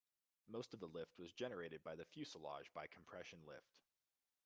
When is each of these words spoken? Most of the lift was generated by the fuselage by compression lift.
Most 0.47 0.73
of 0.73 0.79
the 0.79 0.87
lift 0.87 1.19
was 1.19 1.31
generated 1.31 1.83
by 1.83 1.95
the 1.95 2.05
fuselage 2.05 2.73
by 2.73 2.87
compression 2.87 3.37
lift. 3.47 3.75